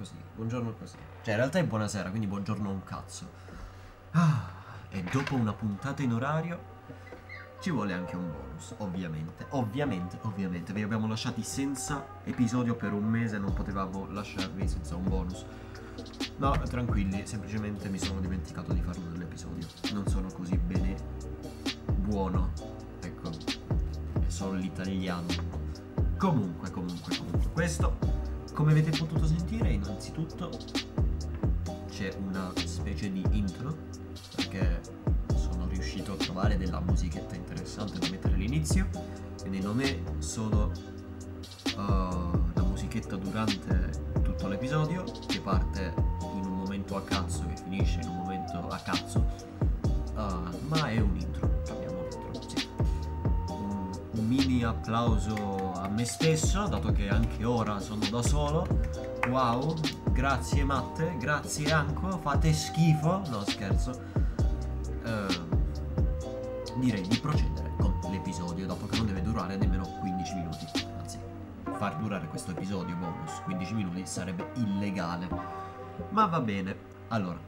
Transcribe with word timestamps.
così, 0.00 0.14
buongiorno 0.34 0.72
così. 0.78 0.96
Cioè, 1.22 1.34
in 1.34 1.36
realtà 1.36 1.58
è 1.58 1.64
buonasera, 1.64 2.08
quindi 2.08 2.26
buongiorno 2.26 2.70
un 2.70 2.82
cazzo. 2.84 3.28
Ah, 4.12 4.48
e 4.88 5.02
dopo 5.02 5.34
una 5.34 5.52
puntata 5.52 6.02
in 6.02 6.14
orario 6.14 6.78
ci 7.60 7.70
vuole 7.70 7.92
anche 7.92 8.16
un 8.16 8.30
bonus, 8.30 8.74
ovviamente. 8.78 9.44
Ovviamente, 9.50 10.18
ovviamente. 10.22 10.72
Vi 10.72 10.82
abbiamo 10.82 11.06
lasciati 11.06 11.42
senza 11.42 12.06
episodio 12.24 12.76
per 12.76 12.94
un 12.94 13.04
mese, 13.04 13.36
non 13.36 13.52
potevamo 13.52 14.10
lasciarvi 14.10 14.66
senza 14.66 14.96
un 14.96 15.04
bonus. 15.04 15.44
No, 16.38 16.52
tranquilli, 16.62 17.26
semplicemente 17.26 17.90
mi 17.90 17.98
sono 17.98 18.20
dimenticato 18.20 18.72
di 18.72 18.80
farlo 18.80 19.04
nell'episodio. 19.10 19.66
Non 19.92 20.06
sono 20.06 20.28
così 20.32 20.56
bene 20.56 20.96
buono. 21.92 22.52
Ecco, 23.02 23.28
è 24.18 24.28
solo 24.28 24.54
l'italiano. 24.54 25.26
Comunque, 26.16 26.70
comunque, 26.70 27.16
comunque. 27.18 27.50
Questo, 27.52 27.98
come 28.60 28.72
avete 28.72 28.90
potuto 28.90 29.26
sentire, 29.26 29.70
innanzitutto 29.70 30.50
c'è 31.88 32.14
una 32.28 32.52
specie 32.66 33.10
di 33.10 33.24
intro, 33.30 33.74
perché 34.36 34.82
sono 35.34 35.66
riuscito 35.66 36.12
a 36.12 36.16
trovare 36.16 36.58
della 36.58 36.78
musichetta 36.80 37.34
interessante 37.36 37.98
da 37.98 38.08
mettere 38.10 38.34
all'inizio. 38.34 38.86
Quindi 39.40 39.60
non 39.60 39.80
è 39.80 39.98
solo 40.18 40.72
uh, 41.74 41.78
la 42.52 42.62
musichetta 42.68 43.16
durante 43.16 43.92
tutto 44.22 44.46
l'episodio, 44.46 45.04
che 45.26 45.40
parte 45.40 45.94
in 46.34 46.44
un 46.44 46.58
momento 46.58 46.96
a 46.96 47.02
cazzo 47.02 47.48
e 47.48 47.56
finisce 47.56 48.00
in 48.02 48.08
un 48.08 48.16
momento 48.16 48.68
a 48.68 48.76
cazzo, 48.76 49.24
applauso 54.70 55.72
a 55.74 55.88
me 55.88 56.04
stesso, 56.04 56.66
dato 56.66 56.92
che 56.92 57.08
anche 57.08 57.44
ora 57.44 57.78
sono 57.80 58.04
da 58.08 58.22
solo. 58.22 58.66
Wow, 59.28 59.76
grazie 60.12 60.64
Matte, 60.64 61.16
grazie 61.18 61.70
Anco, 61.72 62.18
fate 62.18 62.52
schifo, 62.52 63.22
no 63.28 63.44
scherzo. 63.44 64.00
Uh, 65.04 66.78
direi 66.78 67.06
di 67.06 67.18
procedere 67.18 67.72
con 67.78 67.98
l'episodio, 68.10 68.66
dopo 68.66 68.86
che 68.86 68.96
non 68.96 69.06
deve 69.06 69.22
durare 69.22 69.56
nemmeno 69.56 69.86
15 70.00 70.34
minuti. 70.34 70.66
Anzi, 70.98 71.18
far 71.76 71.96
durare 71.96 72.26
questo 72.28 72.52
episodio 72.52 72.94
bonus 72.96 73.40
15 73.44 73.74
minuti 73.74 74.06
sarebbe 74.06 74.50
illegale. 74.54 75.28
Ma 76.10 76.26
va 76.26 76.40
bene. 76.40 76.88
Allora, 77.08 77.38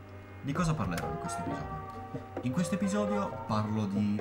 di 0.42 0.52
cosa 0.52 0.74
parlerò 0.74 1.08
in 1.08 1.18
questo 1.18 1.40
episodio? 1.40 1.90
In 2.42 2.52
questo 2.52 2.74
episodio 2.74 3.44
parlo 3.46 3.86
di... 3.86 4.20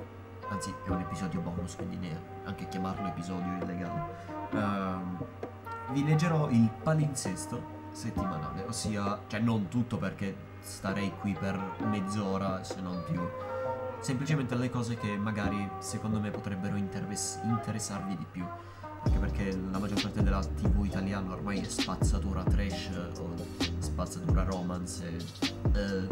Anzi, 0.50 0.74
è 0.86 0.90
un 0.90 1.00
episodio 1.00 1.40
bonus, 1.40 1.76
quindi 1.76 1.98
neanche 2.44 2.68
chiamarlo 2.68 3.08
episodio 3.08 3.58
illegale. 3.62 4.30
Uh, 4.52 5.94
vi 5.94 6.04
leggerò 6.04 6.50
il 6.50 6.70
palinsesto 6.84 7.80
settimanale, 7.92 8.64
ossia, 8.68 9.20
cioè 9.28 9.40
non 9.40 9.68
tutto 9.68 9.98
perché 9.98 10.36
starei 10.62 11.12
qui 11.20 11.34
per 11.34 11.60
mezz'ora, 11.80 12.64
se 12.64 12.80
non 12.82 13.04
più 13.10 13.22
semplicemente 14.02 14.56
le 14.56 14.70
cose 14.70 14.98
che 14.98 15.16
magari 15.16 15.70
secondo 15.80 16.20
me 16.20 16.32
potrebbero 16.32 16.76
interess- 16.76 17.40
interessarvi 17.44 18.18
di 18.18 18.26
più. 18.30 18.46
Anche 19.04 19.18
perché 19.18 19.58
la 19.72 19.80
maggior 19.80 20.02
parte 20.02 20.22
della 20.22 20.42
TV 20.44 20.86
italiana 20.86 21.34
ormai 21.34 21.60
è 21.60 21.68
spazzatura 21.68 22.44
trash 22.44 22.90
o 23.20 23.34
spazzatura 23.80 24.44
romance. 24.44 25.18
Eh, 25.74 26.08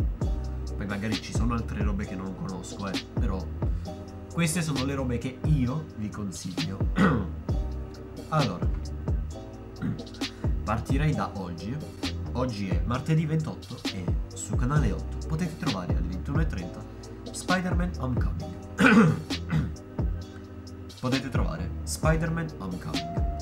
poi 0.76 0.86
magari 0.86 1.22
ci 1.22 1.34
sono 1.34 1.54
altre 1.54 1.84
robe 1.84 2.06
che 2.06 2.16
non 2.16 2.36
conosco, 2.36 2.88
eh, 2.88 3.06
però 3.14 3.44
queste 4.34 4.62
sono 4.62 4.86
le 4.86 4.96
robe 4.96 5.18
che 5.18 5.40
io 5.46 5.86
vi 5.98 6.10
consiglio. 6.10 6.78
allora, 8.30 8.68
partirei 10.64 11.14
da 11.14 11.32
oggi. 11.36 11.76
Oggi 12.34 12.70
è 12.70 12.82
martedì 12.86 13.26
28 13.26 13.78
e 13.94 14.06
su 14.34 14.56
canale 14.56 14.92
8 14.92 15.28
potete 15.28 15.58
trovare 15.58 15.96
alle 15.96 16.08
21.30 16.08 17.32
Spider-Man 17.32 17.92
Homecoming. 18.00 18.58
Potete 21.00 21.30
trovare 21.30 21.70
Spider-Man 21.84 22.48
Homecoming. 22.58 23.38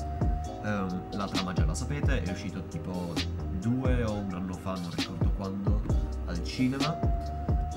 Um, 0.62 1.16
la 1.16 1.26
trama 1.26 1.52
già 1.52 1.64
la 1.64 1.74
sapete, 1.74 2.22
è 2.22 2.30
uscito 2.30 2.62
tipo 2.68 3.12
due 3.58 4.04
o 4.04 4.12
un 4.12 4.32
anno 4.32 4.54
fa, 4.54 4.74
non 4.74 4.90
ricordo 4.94 5.30
quando, 5.32 5.82
al 6.26 6.42
cinema. 6.44 6.98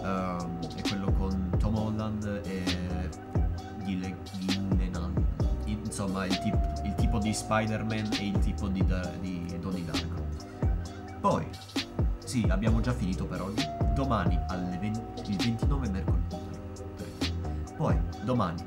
Um, 0.02 0.61
Il, 6.26 6.40
tip, 6.40 6.82
il, 6.84 6.96
tipo 6.96 7.20
di 7.20 7.34
Spider-Man 7.34 8.09
e 8.20 8.28
il 8.28 8.40
tipo 8.40 8.68
di, 8.68 8.84
di 9.20 9.59
Donnie 9.59 9.86
Darko. 9.86 10.28
Poi, 11.20 11.48
sì, 12.24 12.46
abbiamo 12.50 12.80
già 12.80 12.94
finito 12.94 13.26
per 13.26 13.42
oggi. 13.42 13.66
Domani 13.94 14.40
alle 14.48 14.78
20, 14.78 15.31
il 15.31 15.38
29 15.38 15.90
mercoledì. 15.90 16.50
Poi, 17.76 18.00
domani, 18.24 18.64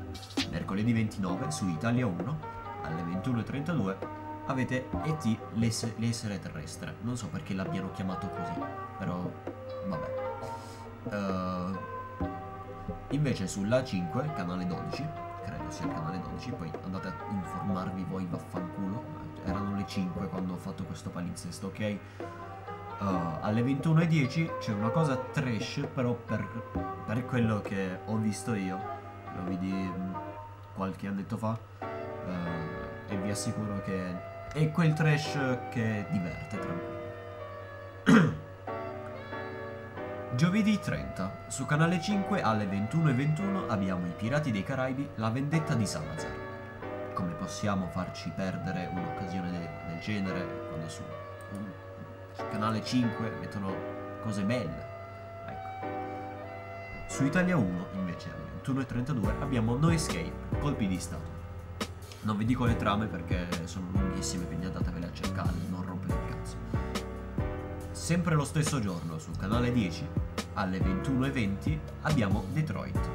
mercoledì 0.51 0.93
29, 0.93 1.51
su 1.51 1.67
Italia 1.67 2.05
1, 2.05 2.39
alle 2.83 3.01
21.32, 3.01 3.95
avete 4.47 4.89
E.T. 5.03 5.37
l'essere 5.53 6.39
terrestre. 6.39 6.95
Non 7.01 7.17
so 7.17 7.27
perché 7.27 7.53
l'abbiano 7.53 7.91
chiamato 7.91 8.29
così, 8.29 8.53
però 8.97 9.31
vabbè. 9.87 10.23
Uh, 11.05 11.77
invece 13.11 13.47
sulla 13.47 13.83
5, 13.83 14.33
canale 14.33 14.65
12, 14.65 15.05
credo 15.05 15.24
sia 15.67 15.85
il 15.85 15.93
canale 15.93 16.19
12, 16.21 16.51
poi 16.51 16.71
andate 16.83 17.07
a 17.07 17.13
informarvi 17.31 18.05
voi 18.09 18.25
vaffanculo. 18.29 19.23
Erano 19.43 19.75
le 19.75 19.85
5 19.85 20.27
quando 20.27 20.53
ho 20.53 20.57
fatto 20.57 20.83
questo 20.83 21.09
palinsesto, 21.09 21.67
ok? 21.67 21.97
Uh, 22.99 23.37
alle 23.41 23.61
21.10 23.61 24.57
c'è 24.59 24.71
una 24.71 24.89
cosa 24.89 25.17
trash, 25.17 25.87
però 25.93 26.13
per, 26.13 26.47
per, 27.05 27.25
quello 27.25 27.61
che 27.61 27.99
ho 28.05 28.15
visto 28.17 28.53
io, 28.53 28.79
lo 29.35 29.43
vidi 29.43 29.71
mm, 29.71 30.13
qualche 30.73 31.07
annetto 31.07 31.37
fa, 31.37 31.59
uh, 31.81 33.11
e 33.11 33.17
vi 33.17 33.29
assicuro 33.29 33.81
che 33.83 34.33
è 34.53 34.71
quel 34.71 34.93
trash 34.93 35.57
che 35.69 36.05
diverte, 36.09 36.57
tranquillo. 36.57 38.34
Giovedì 40.35 40.77
30, 40.77 41.45
su 41.47 41.65
canale 41.65 42.01
5 42.01 42.41
alle 42.41 42.65
21.21 42.65 43.69
abbiamo 43.69 44.05
I 44.05 44.11
Pirati 44.17 44.51
dei 44.51 44.63
Caraibi, 44.63 45.11
La 45.15 45.29
vendetta 45.29 45.75
di 45.75 45.85
Salazar. 45.85 47.13
Come 47.13 47.31
possiamo 47.35 47.87
farci 47.87 48.29
perdere 48.35 48.89
un'occasione 48.91 49.49
de 49.49 49.69
del 49.87 49.99
genere 50.01 50.67
quando 50.67 50.89
su 50.89 51.01
un 51.53 52.49
canale 52.51 52.83
5 52.83 53.29
mettono 53.39 53.73
cose 54.23 54.43
belle. 54.43 54.85
Ecco. 55.47 55.87
Su 57.07 57.23
Italia 57.23 57.55
1 57.55 57.85
invece 57.93 58.29
alle 58.29 58.83
21.32 58.83 59.41
abbiamo 59.41 59.77
No 59.77 59.89
Escape, 59.89 60.33
colpi 60.59 60.85
di 60.85 60.99
stato. 60.99 61.33
Non 62.23 62.35
vi 62.35 62.43
dico 62.43 62.65
le 62.65 62.75
trame 62.75 63.05
perché 63.05 63.47
sono 63.63 63.87
lunghissime, 63.93 64.45
quindi 64.47 64.65
andatevele 64.65 65.05
a 65.05 65.13
cercare, 65.13 65.51
non 65.69 65.85
rompete 65.85 66.13
il 66.13 66.27
cazzo. 66.27 67.04
Sempre 67.95 68.35
lo 68.35 68.43
stesso 68.43 68.81
giorno, 68.81 69.17
sul 69.19 69.37
canale 69.37 69.71
10, 69.71 70.05
alle 70.55 70.79
21.20, 70.79 71.79
abbiamo 72.01 72.43
Detroit. 72.51 73.09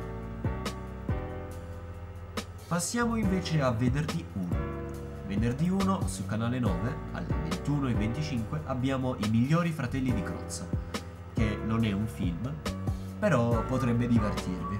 Passiamo 2.67 3.17
invece 3.17 3.61
a 3.61 3.71
venerdì 3.73 4.25
1. 4.33 4.49
Venerdì 5.27 5.69
1 5.69 6.09
su 6.09 6.25
canale 6.25 6.59
9 6.59 6.97
alle 7.13 7.35
21.25 7.63 8.61
abbiamo 8.65 9.17
I 9.19 9.29
migliori 9.29 9.71
fratelli 9.71 10.15
di 10.15 10.23
Crozza, 10.23 10.67
che 11.35 11.61
non 11.63 11.85
è 11.85 11.93
un 11.93 12.07
film, 12.07 12.51
però 13.19 13.63
potrebbe 13.67 14.09
divertirvi. 14.09 14.79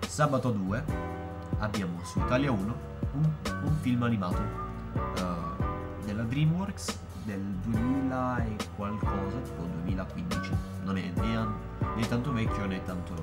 Sabato 0.00 0.50
2 0.50 0.84
abbiamo 1.58 2.04
su 2.04 2.18
Italia 2.18 2.50
1 2.50 2.76
un, 3.12 3.32
un 3.62 3.76
film 3.80 4.02
animato 4.02 4.42
uh, 4.42 6.04
della 6.04 6.24
DreamWorks 6.24 7.02
del 7.24 7.40
2000 7.40 8.44
e 8.44 8.56
qualcosa, 8.76 9.38
tipo 9.42 9.62
2015. 9.82 10.50
Non 10.84 10.96
è 10.96 11.10
né, 11.14 11.46
né 11.96 12.08
tanto 12.08 12.32
vecchio 12.32 12.66
né 12.66 12.82
tanto 12.82 13.14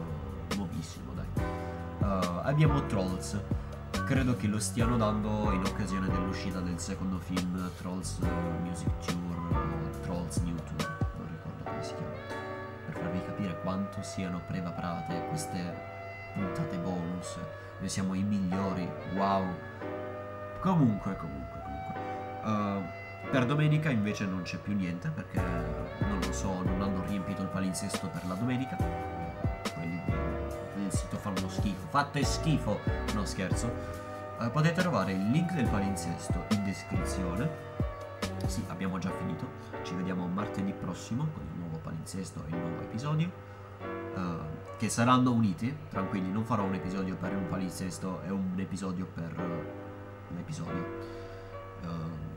nuovissimo, 0.55 1.13
dai. 1.13 1.43
Uh, 1.99 2.39
abbiamo 2.43 2.85
Trolls 2.87 3.39
credo 4.11 4.35
che 4.35 4.47
lo 4.47 4.59
stiano 4.59 4.97
dando 4.97 5.51
in 5.51 5.63
occasione 5.63 6.07
dell'uscita 6.07 6.59
del 6.59 6.77
secondo 6.79 7.17
film 7.17 7.71
Trolls 7.77 8.17
Music 8.61 8.89
Tour 9.05 9.37
o 9.53 9.99
Trolls 10.01 10.37
New 10.39 10.55
Tour, 10.55 10.97
non 11.17 11.27
ricordo 11.29 11.63
come 11.63 11.81
si 11.81 11.93
chiama, 11.93 12.11
per 12.85 12.95
farvi 12.97 13.21
capire 13.25 13.61
quanto 13.61 14.01
siano 14.01 14.41
preparate 14.45 15.27
queste 15.29 15.73
puntate 16.33 16.77
bonus. 16.77 17.37
Noi 17.79 17.87
siamo 17.87 18.13
i 18.13 18.21
migliori, 18.21 18.85
wow. 19.15 19.45
Comunque, 20.59 21.15
comunque, 21.15 21.61
comunque. 21.63 21.99
Uh, 22.43 23.00
per 23.29 23.45
domenica 23.45 23.89
invece 23.89 24.25
non 24.25 24.41
c'è 24.41 24.57
più 24.57 24.73
niente 24.73 25.09
perché 25.09 25.39
non 25.99 26.19
lo 26.19 26.33
so, 26.33 26.61
non 26.63 26.81
hanno 26.81 27.03
riempito 27.07 27.41
il 27.41 27.47
palinsesto 27.47 28.07
per 28.07 28.25
la 28.27 28.33
domenica. 28.33 28.75
Quelli 29.73 30.01
del 30.75 30.91
sito 30.91 31.17
fanno 31.17 31.47
schifo. 31.47 31.87
Fate 31.89 32.23
schifo! 32.23 32.79
No 33.13 33.25
scherzo. 33.25 33.71
Uh, 34.39 34.49
potete 34.51 34.81
trovare 34.81 35.13
il 35.13 35.29
link 35.29 35.53
del 35.53 35.67
palinsesto 35.67 36.45
in 36.49 36.63
descrizione. 36.63 37.49
sì, 38.47 38.63
abbiamo 38.67 38.97
già 38.97 39.11
finito. 39.11 39.47
Ci 39.83 39.93
vediamo 39.95 40.27
martedì 40.27 40.73
prossimo 40.73 41.27
con 41.33 41.43
il 41.43 41.59
nuovo 41.59 41.77
palinsesto 41.77 42.43
e 42.45 42.49
il 42.49 42.57
nuovo 42.57 42.81
episodio. 42.81 43.31
Uh, 44.15 44.59
che 44.77 44.89
saranno 44.89 45.31
uniti, 45.31 45.73
tranquilli, 45.89 46.31
non 46.31 46.43
farò 46.43 46.63
un 46.63 46.73
episodio 46.73 47.15
per 47.15 47.35
un 47.35 47.47
palinsesto 47.47 48.23
e 48.23 48.31
un 48.31 48.55
episodio 48.57 49.05
per 49.05 49.31
uh, 49.37 50.31
un 50.33 50.37
episodio. 50.37 50.85
Uh, 51.83 52.31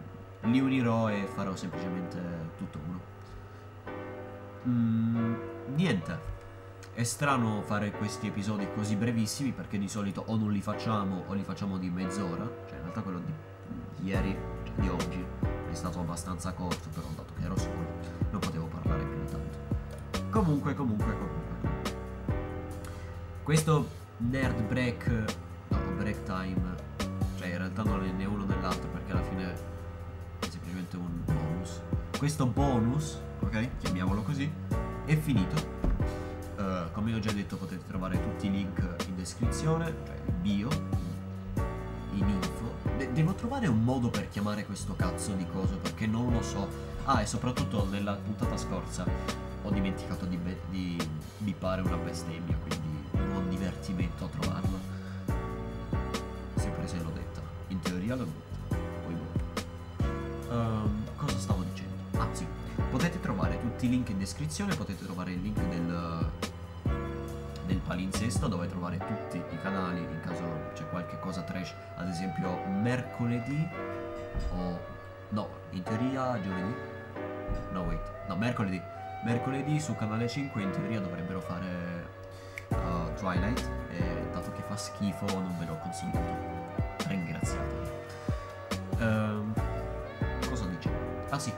li 0.44 0.60
unirò 0.60 1.10
e 1.10 1.26
farò 1.32 1.54
semplicemente 1.56 2.20
tutto 2.56 2.78
uno. 2.86 3.00
Mm, 4.66 5.34
niente. 5.74 6.32
È 6.92 7.02
strano 7.02 7.62
fare 7.62 7.90
questi 7.90 8.28
episodi 8.28 8.68
così 8.72 8.94
brevissimi 8.94 9.50
perché 9.50 9.78
di 9.78 9.88
solito 9.88 10.22
o 10.26 10.36
non 10.36 10.52
li 10.52 10.60
facciamo 10.60 11.24
o 11.26 11.32
li 11.32 11.42
facciamo 11.42 11.78
di 11.78 11.90
mezz'ora. 11.90 12.48
Cioè 12.66 12.76
in 12.76 12.82
realtà 12.82 13.00
quello 13.02 13.18
di, 13.18 13.32
di 13.96 14.08
ieri, 14.08 14.36
cioè 14.64 14.74
di 14.76 14.88
oggi, 14.88 15.24
è 15.70 15.74
stato 15.74 16.00
abbastanza 16.00 16.52
corto, 16.52 16.88
però 16.94 17.06
dato 17.16 17.32
che 17.36 17.44
ero 17.44 17.56
solo, 17.56 17.84
non 18.30 18.40
potevo 18.40 18.66
parlare 18.66 19.04
più 19.04 19.24
di 19.24 19.30
tanto. 19.30 19.58
Comunque, 20.30 20.74
comunque, 20.74 21.12
comunque. 21.12 21.42
Questo 23.42 23.88
nerd 24.18 24.62
break, 24.62 25.34
no, 25.68 25.78
break 25.96 26.22
time, 26.22 26.76
cioè 27.36 27.48
in 27.48 27.58
realtà 27.58 27.82
non 27.82 28.04
è 28.04 28.10
né 28.10 28.24
uno 28.24 28.44
né 28.44 28.54
l'altro 28.60 28.88
perché 28.88 29.12
alla 29.12 29.22
fine 29.22 29.73
semplicemente 30.74 30.96
un 30.96 31.24
bonus. 31.24 31.80
Questo 32.18 32.46
bonus, 32.46 33.20
ok, 33.40 33.76
chiamiamolo 33.78 34.22
così, 34.22 34.50
è 35.04 35.16
finito. 35.16 35.82
Uh, 36.56 36.90
come 36.92 37.14
ho 37.14 37.18
già 37.20 37.32
detto 37.32 37.56
potete 37.56 37.84
trovare 37.86 38.20
tutti 38.20 38.46
i 38.46 38.50
link 38.50 38.80
in 39.08 39.16
descrizione, 39.16 39.94
cioè 40.04 40.16
in 40.26 40.42
bio, 40.42 40.68
in 42.12 42.28
info. 42.28 42.72
De- 42.96 43.12
devo 43.12 43.34
trovare 43.34 43.66
un 43.66 43.82
modo 43.82 44.10
per 44.10 44.28
chiamare 44.28 44.64
questo 44.64 44.94
cazzo 44.96 45.32
di 45.34 45.46
coso 45.46 45.76
perché 45.76 46.06
non 46.06 46.32
lo 46.32 46.42
so. 46.42 46.68
Ah, 47.04 47.20
e 47.20 47.26
soprattutto 47.26 47.86
nella 47.90 48.14
puntata 48.14 48.56
scorsa 48.56 49.04
ho 49.62 49.70
dimenticato 49.70 50.24
di, 50.26 50.36
be- 50.36 50.60
di 50.70 50.96
bippare 51.38 51.82
una 51.82 51.96
bestemmia, 51.96 52.56
quindi 52.56 53.28
buon 53.30 53.48
divertimento 53.48 54.24
a 54.24 54.28
trovarla. 54.28 54.78
Sempre 56.56 56.86
se 56.86 56.98
l'ho 56.98 57.10
detta. 57.10 57.40
In 57.68 57.80
teoria 57.80 58.14
l'ho 58.14 58.26
tutti 63.74 63.86
i 63.86 63.88
link 63.88 64.08
in 64.10 64.18
descrizione, 64.18 64.76
potete 64.76 65.04
trovare 65.04 65.32
il 65.32 65.42
link 65.42 65.58
del, 65.68 66.30
del 67.66 67.78
palinsesto 67.78 68.46
dove 68.46 68.68
trovare 68.68 68.98
tutti 68.98 69.36
i 69.36 69.60
canali 69.60 69.98
in 69.98 70.20
caso 70.24 70.70
c'è 70.74 70.88
qualche 70.90 71.18
cosa 71.18 71.42
trash, 71.42 71.74
ad 71.96 72.08
esempio 72.08 72.56
mercoledì 72.68 73.68
o 74.52 74.78
no, 75.30 75.48
in 75.70 75.82
teoria 75.82 76.40
giovedì. 76.40 76.74
No, 77.72 77.82
wait. 77.82 78.00
No, 78.28 78.36
mercoledì. 78.36 78.80
Mercoledì 79.24 79.80
su 79.80 79.96
canale 79.96 80.28
5 80.28 80.62
in 80.62 80.70
teoria 80.70 81.00
dovrebbero 81.00 81.40
fare 81.40 82.06
uh, 82.68 83.12
Twilight 83.16 83.68
e 83.90 84.28
dato 84.32 84.52
che 84.52 84.62
fa 84.68 84.76
schifo 84.76 85.26
non 85.26 85.56
ve 85.58 85.64
l'ho 85.64 85.78
consigliato. 85.78 87.08
Ringraziatemi. 87.08 87.88
Ehm, 88.98 89.52
cosa 90.48 90.64
dicevo? 90.66 90.94
Ah 91.30 91.38
sì, 91.40 91.52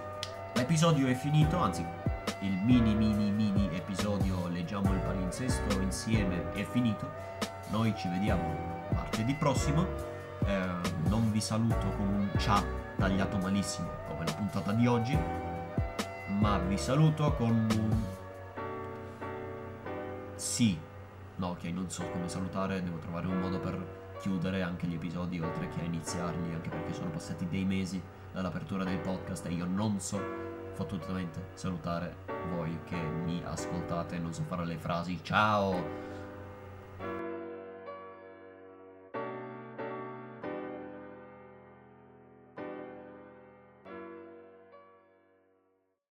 l'episodio 0.54 1.08
è 1.08 1.14
finito, 1.14 1.58
anzi 1.58 2.04
il 2.40 2.52
mini 2.64 2.94
mini 2.94 3.30
mini 3.30 3.68
episodio 3.72 4.48
Leggiamo 4.48 4.92
il 4.92 5.00
palinsesto 5.00 5.80
insieme 5.80 6.52
è 6.52 6.64
finito. 6.64 7.08
Noi 7.70 7.94
ci 7.96 8.08
vediamo 8.08 8.86
martedì 8.92 9.34
prossimo. 9.34 9.86
Eh, 10.44 10.66
non 11.08 11.30
vi 11.30 11.40
saluto 11.40 11.88
con 11.96 12.06
un 12.06 12.30
ciao 12.38 12.64
tagliato 12.96 13.36
malissimo 13.38 13.88
come 14.08 14.24
la 14.24 14.32
puntata 14.32 14.72
di 14.72 14.86
oggi, 14.86 15.16
ma 16.40 16.58
vi 16.58 16.76
saluto 16.76 17.32
con 17.34 17.50
un 17.50 18.02
sì. 20.34 20.78
No, 21.36 21.48
ok, 21.48 21.64
non 21.64 21.90
so 21.90 22.02
come 22.10 22.28
salutare, 22.28 22.82
devo 22.82 22.98
trovare 22.98 23.26
un 23.26 23.38
modo 23.38 23.60
per 23.60 24.16
chiudere 24.20 24.62
anche 24.62 24.86
gli 24.86 24.94
episodi 24.94 25.38
oltre 25.38 25.68
che 25.68 25.80
a 25.80 25.84
iniziarli, 25.84 26.54
anche 26.54 26.70
perché 26.70 26.92
sono 26.92 27.10
passati 27.10 27.46
dei 27.48 27.64
mesi 27.64 28.02
dall'apertura 28.32 28.84
del 28.84 28.98
podcast 28.98 29.46
e 29.46 29.52
io 29.52 29.66
non 29.66 30.00
so 30.00 30.45
fottutamente 30.76 31.48
salutare 31.54 32.16
voi 32.50 32.78
che 32.84 32.96
mi 32.96 33.42
ascoltate, 33.44 34.18
non 34.18 34.32
so 34.32 34.42
fare 34.42 34.64
le 34.66 34.76
frasi. 34.76 35.18
Ciao 35.22 36.15